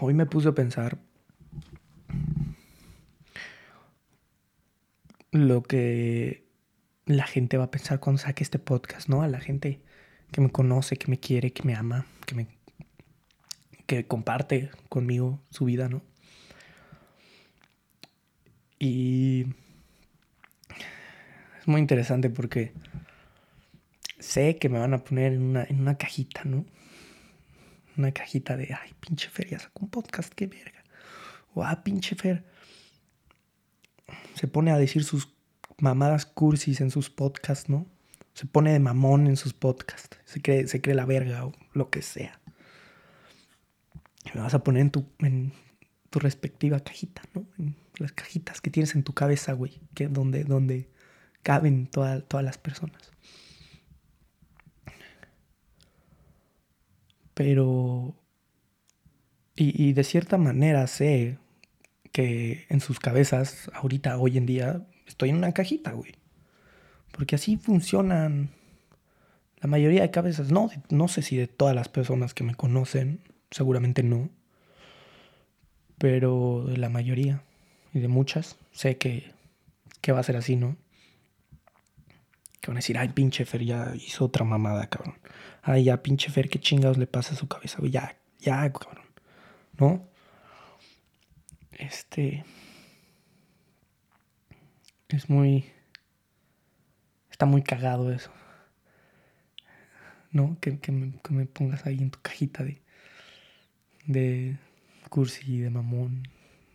hoy 0.00 0.14
me 0.14 0.26
puse 0.26 0.48
a 0.48 0.52
pensar 0.52 0.98
lo 5.30 5.62
que 5.62 6.46
la 7.06 7.26
gente 7.26 7.56
va 7.56 7.64
a 7.64 7.70
pensar 7.70 8.00
cuando 8.00 8.20
saque 8.20 8.42
este 8.42 8.58
podcast, 8.58 9.08
¿no? 9.08 9.22
A 9.22 9.28
la 9.28 9.40
gente 9.40 9.80
que 10.30 10.40
me 10.40 10.50
conoce, 10.50 10.96
que 10.96 11.08
me 11.10 11.18
quiere, 11.18 11.52
que 11.52 11.62
me 11.62 11.74
ama, 11.74 12.06
que 12.26 12.34
me 12.34 12.46
que 13.86 14.06
comparte 14.06 14.70
conmigo 14.90 15.40
su 15.50 15.64
vida, 15.64 15.88
¿no? 15.88 16.02
Y 18.78 19.46
es 21.58 21.66
muy 21.66 21.80
interesante 21.80 22.28
porque 22.28 22.72
sé 24.18 24.58
que 24.58 24.68
me 24.68 24.78
van 24.78 24.92
a 24.92 24.98
poner 24.98 25.32
en 25.32 25.42
una, 25.42 25.64
en 25.64 25.80
una 25.80 25.96
cajita, 25.96 26.42
¿no? 26.44 26.66
Una 27.98 28.12
cajita 28.12 28.56
de, 28.56 28.72
ay, 28.72 28.94
pinche 29.00 29.28
Fer, 29.28 29.48
ya 29.48 29.58
sacó 29.58 29.84
un 29.84 29.90
podcast, 29.90 30.32
qué 30.32 30.46
verga. 30.46 30.84
O, 31.54 31.64
ah, 31.64 31.82
pinche 31.82 32.14
Fer. 32.14 32.44
Se 34.34 34.46
pone 34.46 34.70
a 34.70 34.78
decir 34.78 35.02
sus 35.02 35.28
mamadas 35.78 36.24
cursis 36.24 36.80
en 36.80 36.92
sus 36.92 37.10
podcasts, 37.10 37.68
¿no? 37.68 37.86
Se 38.34 38.46
pone 38.46 38.72
de 38.72 38.78
mamón 38.78 39.26
en 39.26 39.36
sus 39.36 39.52
podcasts. 39.52 40.16
Se 40.24 40.40
cree, 40.40 40.68
se 40.68 40.80
cree 40.80 40.94
la 40.94 41.06
verga 41.06 41.44
o 41.44 41.52
lo 41.72 41.90
que 41.90 42.02
sea. 42.02 42.40
me 44.32 44.40
vas 44.40 44.54
a 44.54 44.62
poner 44.62 44.82
en 44.82 44.90
tu, 44.90 45.08
en 45.18 45.52
tu 46.10 46.20
respectiva 46.20 46.78
cajita, 46.78 47.22
¿no? 47.34 47.46
En 47.58 47.74
las 47.96 48.12
cajitas 48.12 48.60
que 48.60 48.70
tienes 48.70 48.94
en 48.94 49.02
tu 49.02 49.12
cabeza, 49.12 49.54
güey. 49.54 49.80
Que 49.94 50.06
donde, 50.06 50.44
donde 50.44 50.88
caben 51.42 51.88
todas 51.88 52.44
las 52.44 52.58
personas. 52.58 53.10
Pero... 57.38 58.16
Y, 59.54 59.80
y 59.80 59.92
de 59.92 60.02
cierta 60.02 60.38
manera 60.38 60.88
sé 60.88 61.38
que 62.10 62.66
en 62.68 62.80
sus 62.80 62.98
cabezas, 62.98 63.70
ahorita, 63.74 64.18
hoy 64.18 64.38
en 64.38 64.44
día, 64.44 64.84
estoy 65.06 65.30
en 65.30 65.36
una 65.36 65.52
cajita, 65.52 65.92
güey. 65.92 66.16
Porque 67.12 67.36
así 67.36 67.56
funcionan 67.56 68.50
la 69.60 69.68
mayoría 69.68 70.02
de 70.02 70.10
cabezas. 70.10 70.50
No, 70.50 70.68
no 70.90 71.06
sé 71.06 71.22
si 71.22 71.36
de 71.36 71.46
todas 71.46 71.76
las 71.76 71.88
personas 71.88 72.34
que 72.34 72.42
me 72.42 72.56
conocen, 72.56 73.20
seguramente 73.52 74.02
no. 74.02 74.30
Pero 75.96 76.64
de 76.66 76.76
la 76.76 76.88
mayoría 76.88 77.44
y 77.94 78.00
de 78.00 78.08
muchas, 78.08 78.56
sé 78.72 78.98
que, 78.98 79.32
que 80.00 80.10
va 80.10 80.18
a 80.18 80.24
ser 80.24 80.36
así, 80.36 80.56
¿no? 80.56 80.76
Que 82.60 82.72
van 82.72 82.78
a 82.78 82.80
decir, 82.80 82.98
ay, 82.98 83.10
pinche 83.10 83.44
Fer 83.44 83.64
ya 83.64 83.92
hizo 83.94 84.24
otra 84.24 84.44
mamada, 84.44 84.88
cabrón. 84.88 85.14
Ay, 85.62 85.84
ya, 85.84 86.02
pinche 86.02 86.30
Fer, 86.30 86.48
qué 86.48 86.58
chingados 86.60 86.98
le 86.98 87.06
pasa 87.06 87.34
a 87.34 87.36
su 87.36 87.48
cabeza, 87.48 87.78
güey. 87.78 87.90
Ya, 87.90 88.16
ya, 88.38 88.72
cabrón. 88.72 89.04
¿No? 89.78 90.08
Este. 91.72 92.44
Es 95.08 95.30
muy 95.30 95.64
Está 97.38 97.46
muy 97.46 97.62
cagado 97.62 98.12
eso. 98.12 98.32
¿No? 100.32 100.58
Que, 100.60 100.76
me, 100.90 101.46
pongas 101.46 101.86
ahí 101.86 101.98
en 101.98 102.10
tu 102.10 102.18
cajita 102.20 102.64
de. 102.64 102.82
de 104.06 104.58
cursi, 105.08 105.60
de 105.60 105.70
mamón, 105.70 106.24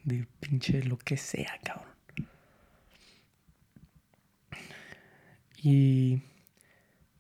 de 0.06 0.26
pinche 0.40 0.82
lo 0.84 0.98
que 0.98 1.18
sea, 1.18 1.60
cabrón. 1.66 1.92
Y 5.62 6.22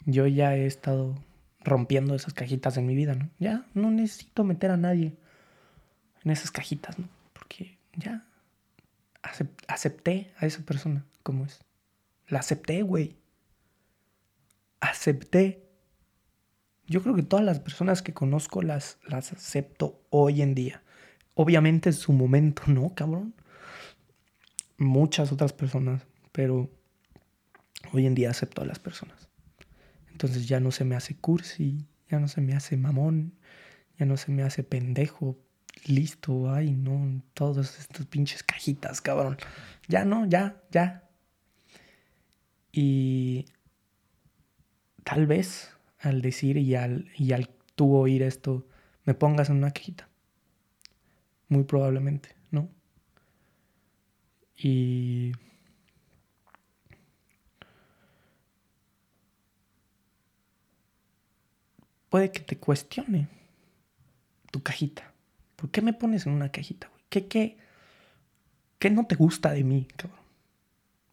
yo 0.06 0.26
ya 0.26 0.56
he 0.56 0.66
estado 0.66 1.22
rompiendo 1.64 2.16
esas 2.16 2.34
cajitas 2.34 2.78
en 2.78 2.86
mi 2.86 2.96
vida, 2.96 3.16
¿no? 3.16 3.30
Ya 3.40 3.66
no 3.74 3.92
necesito 3.92 4.44
meter 4.44 4.72
a 4.72 4.78
nadie 4.78 5.16
en 6.24 6.32
esas 6.32 6.52
cajitas, 6.52 7.00
¿no? 7.00 7.10
Porque 7.34 7.78
ya 7.96 8.26
acepté 9.68 10.32
a 10.38 10.46
esa 10.46 10.64
persona 10.64 11.06
como 11.24 11.46
es. 11.46 11.62
La 12.28 12.40
acepté, 12.40 12.82
güey 12.82 13.18
acepté. 14.84 15.64
Yo 16.86 17.02
creo 17.02 17.16
que 17.16 17.24
todas 17.24 17.46
las 17.46 17.60
personas 17.60 18.02
que 18.02 18.14
conozco 18.14 18.62
las, 18.62 18.98
las 19.08 19.32
acepto 19.32 20.02
hoy 20.10 20.42
en 20.42 20.54
día. 20.54 20.84
Obviamente 21.36 21.90
en 21.90 21.94
su 21.94 22.14
momento, 22.14 22.64
¿no, 22.68 22.94
cabrón? 22.94 23.34
Muchas 24.78 25.32
otras 25.32 25.54
personas, 25.54 26.06
pero 26.32 26.70
hoy 27.94 28.06
en 28.06 28.16
día 28.16 28.30
acepto 28.30 28.62
a 28.62 28.66
las 28.66 28.80
personas. 28.80 29.30
Entonces 30.14 30.48
ya 30.48 30.60
no 30.60 30.72
se 30.72 30.86
me 30.86 30.96
hace 30.96 31.16
cursi, 31.16 31.86
ya 32.10 32.20
no 32.20 32.28
se 32.28 32.40
me 32.40 32.54
hace 32.54 32.78
mamón, 32.78 33.34
ya 33.98 34.06
no 34.06 34.16
se 34.16 34.32
me 34.32 34.44
hace 34.44 34.64
pendejo, 34.64 35.38
listo, 35.86 36.52
ay, 36.52 36.72
no, 36.72 37.22
todas 37.34 37.80
estas 37.80 38.06
pinches 38.06 38.44
cajitas, 38.44 39.02
cabrón. 39.02 39.38
Ya 39.88 40.06
no, 40.06 40.26
ya, 40.28 40.62
ya. 40.72 41.10
Y 42.72 43.46
tal 45.04 45.28
vez 45.28 45.72
al 46.00 46.22
decir 46.22 46.58
y 46.58 46.76
al, 46.76 47.10
y 47.18 47.34
al 47.34 47.50
tú 47.76 47.96
oír 47.96 48.22
esto, 48.22 48.68
me 49.06 49.16
pongas 49.16 49.50
en 49.50 49.58
una 49.58 49.72
cajita. 49.72 50.10
Muy 51.50 51.64
probablemente, 51.64 52.36
¿no? 52.52 52.70
Y... 54.56 55.32
Puede 62.14 62.32
que 62.32 62.42
te 62.42 62.60
cuestione 62.60 63.28
tu 64.52 64.62
cajita. 64.62 65.12
¿Por 65.56 65.72
qué 65.72 65.82
me 65.82 65.94
pones 65.94 66.28
en 66.28 66.34
una 66.34 66.52
cajita, 66.52 66.88
güey? 66.90 67.02
¿Qué, 67.10 67.28
qué, 67.28 67.58
qué 68.78 68.92
no 68.92 69.08
te 69.08 69.16
gusta 69.16 69.52
de 69.52 69.64
mí, 69.64 69.88
cabrón? 69.98 70.20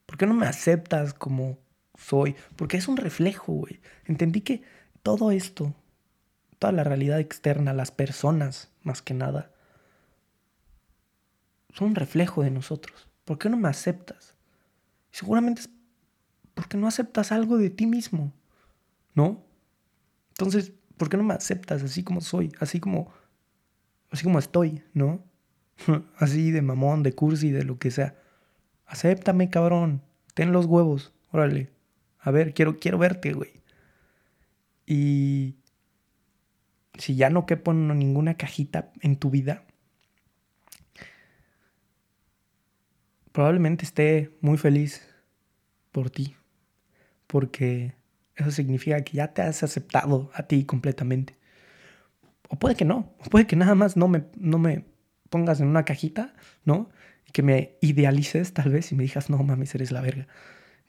¿Por 0.04 0.18
qué 0.18 0.26
no 0.26 0.34
me 0.34 0.44
aceptas 0.44 1.14
como 1.14 1.56
soy, 1.96 2.36
porque 2.54 2.76
es 2.76 2.86
un 2.86 2.98
reflejo, 2.98 3.50
güey. 3.54 3.80
Entendí 4.04 4.42
que 4.42 4.62
todo 5.02 5.30
esto, 5.30 5.74
toda 6.58 6.74
la 6.74 6.84
realidad 6.84 7.18
externa, 7.18 7.72
las 7.72 7.92
personas, 7.92 8.70
más 8.82 9.00
que 9.00 9.14
nada, 9.14 9.50
son 11.72 11.88
un 11.88 11.94
reflejo 11.94 12.42
de 12.42 12.50
nosotros. 12.50 13.08
¿Por 13.24 13.38
qué 13.38 13.48
no 13.48 13.56
me 13.56 13.70
aceptas? 13.70 14.36
Seguramente 15.12 15.62
es 15.62 15.70
porque 16.52 16.76
no 16.76 16.86
aceptas 16.86 17.32
algo 17.32 17.56
de 17.56 17.70
ti 17.70 17.86
mismo, 17.86 18.34
¿no? 19.14 19.42
Entonces, 20.32 20.74
¿por 21.00 21.08
qué 21.08 21.16
no 21.16 21.22
me 21.22 21.32
aceptas 21.32 21.82
así 21.82 22.04
como 22.04 22.20
soy, 22.20 22.52
así 22.60 22.78
como, 22.78 23.10
así 24.10 24.22
como 24.22 24.38
estoy, 24.38 24.82
¿no? 24.92 25.24
así 26.18 26.50
de 26.50 26.60
mamón, 26.60 27.02
de 27.02 27.14
cursi, 27.14 27.50
de 27.50 27.64
lo 27.64 27.78
que 27.78 27.90
sea. 27.90 28.20
Acéptame, 28.84 29.48
cabrón. 29.48 30.02
Ten 30.34 30.52
los 30.52 30.66
huevos. 30.66 31.14
Órale. 31.30 31.70
A 32.18 32.30
ver, 32.30 32.52
quiero, 32.52 32.76
quiero 32.76 32.98
verte, 32.98 33.32
güey. 33.32 33.62
Y 34.84 35.56
si 36.98 37.16
ya 37.16 37.30
no 37.30 37.46
quepo 37.46 37.70
en 37.70 37.98
ninguna 37.98 38.34
cajita 38.34 38.92
en 39.00 39.16
tu 39.16 39.30
vida, 39.30 39.64
probablemente 43.32 43.86
esté 43.86 44.36
muy 44.42 44.58
feliz 44.58 45.08
por 45.92 46.10
ti. 46.10 46.36
Porque 47.26 47.94
eso 48.42 48.50
significa 48.50 49.02
que 49.02 49.16
ya 49.16 49.28
te 49.28 49.42
has 49.42 49.62
aceptado 49.62 50.30
a 50.34 50.44
ti 50.44 50.64
completamente. 50.64 51.36
O 52.48 52.58
puede 52.58 52.74
que 52.74 52.84
no. 52.84 53.14
O 53.18 53.30
puede 53.30 53.46
que 53.46 53.56
nada 53.56 53.74
más 53.74 53.96
no 53.96 54.08
me, 54.08 54.24
no 54.36 54.58
me 54.58 54.84
pongas 55.30 55.60
en 55.60 55.68
una 55.68 55.84
cajita, 55.84 56.34
¿no? 56.64 56.90
Y 57.26 57.32
que 57.32 57.42
me 57.42 57.78
idealices 57.80 58.52
tal 58.52 58.70
vez 58.70 58.92
y 58.92 58.96
me 58.96 59.04
digas, 59.04 59.30
no 59.30 59.38
mames, 59.38 59.74
eres 59.74 59.92
la 59.92 60.00
verga. 60.00 60.26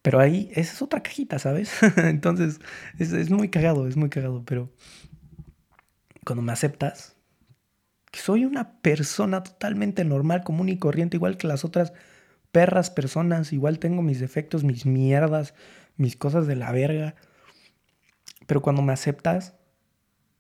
Pero 0.02 0.20
ahí, 0.20 0.50
esa 0.54 0.74
es 0.74 0.82
otra 0.82 1.04
cajita, 1.04 1.40
¿sabes? 1.40 1.72
Entonces, 1.98 2.60
es, 2.98 3.30
muy 3.30 3.50
cagado, 3.50 3.88
es 3.88 3.98
muy 3.98 4.10
cagado, 4.10 4.44
pero 4.46 4.74
cuando 6.26 6.42
me 6.42 6.52
aceptas, 6.52 7.16
soy 8.12 8.46
una 8.46 8.82
persona 8.82 9.44
totalmente 9.44 10.04
normal, 10.04 10.44
común 10.44 10.70
y 10.70 10.78
corriente, 10.78 11.18
igual 11.18 11.38
que 11.38 11.48
las 11.48 11.64
otras 11.64 11.94
perras 12.52 12.90
personas, 12.90 13.54
igual 13.54 13.80
tengo 13.80 14.02
mis 14.02 14.20
defectos, 14.20 14.64
mis 14.64 14.86
mierdas, 14.86 15.54
mis 15.98 16.18
cosas 16.18 16.48
de 16.48 16.56
la 16.56 16.72
verga. 16.72 17.16
Pero 18.52 18.62
cuando 18.62 18.82
me 18.82 18.92
aceptas, 18.92 19.56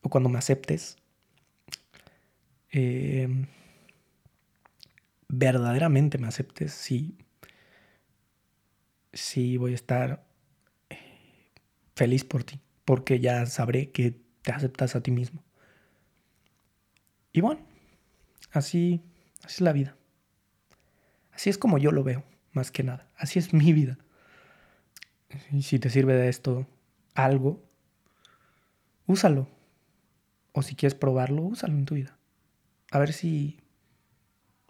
o 0.01 0.09
cuando 0.09 0.27
me 0.27 0.37
aceptes, 0.37 0.97
eh, 2.73 3.47
verdaderamente 5.29 6.17
me 6.17 6.27
aceptes, 6.27 6.73
sí, 6.73 7.17
sí 9.13 9.55
voy 9.55 9.71
a 9.71 9.75
estar 9.75 10.25
eh, 10.89 10.97
feliz 11.95 12.25
por 12.25 12.43
ti, 12.43 12.59
porque 12.83 13.21
ya 13.21 13.45
sabré 13.45 13.91
que 13.91 14.19
te 14.41 14.51
aceptas 14.51 14.97
a 14.97 15.01
ti 15.01 15.11
mismo. 15.11 15.41
Y 17.31 17.39
bueno, 17.39 17.61
así, 18.51 19.01
así 19.41 19.55
es 19.55 19.61
la 19.61 19.71
vida. 19.71 19.95
Así 21.31 21.49
es 21.49 21.57
como 21.57 21.77
yo 21.77 21.93
lo 21.93 22.03
veo, 22.03 22.25
más 22.51 22.71
que 22.71 22.83
nada. 22.83 23.09
Así 23.15 23.39
es 23.39 23.53
mi 23.53 23.71
vida. 23.71 23.97
Y 25.49 25.61
si 25.61 25.79
te 25.79 25.89
sirve 25.89 26.15
de 26.15 26.27
esto 26.27 26.67
algo, 27.15 27.70
úsalo. 29.11 29.47
O 30.53 30.61
si 30.61 30.75
quieres 30.75 30.95
probarlo, 30.95 31.43
úsalo 31.43 31.73
en 31.73 31.85
tu 31.85 31.95
vida. 31.95 32.17
A 32.91 32.99
ver 32.99 33.13
si... 33.13 33.59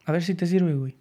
A 0.05 0.11
ver 0.11 0.23
si 0.23 0.35
te 0.35 0.45
sirve, 0.45 0.75
güey. 0.75 0.97